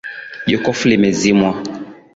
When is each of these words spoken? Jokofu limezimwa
Jokofu 0.47 0.87
limezimwa 0.89 1.61